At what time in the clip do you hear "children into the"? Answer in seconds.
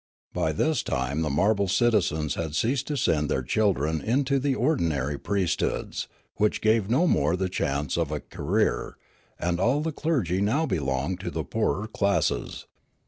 3.43-4.55